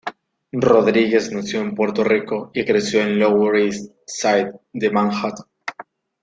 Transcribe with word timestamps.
Rodríguez 0.53 1.31
nació 1.31 1.61
en 1.61 1.75
Puerto 1.75 2.03
Rico 2.03 2.49
y 2.55 2.65
creció 2.65 3.01
en 3.03 3.19
Lower 3.19 3.57
East 3.57 3.91
Side 4.07 4.51
de 4.73 4.89
Manhattan. 4.89 5.45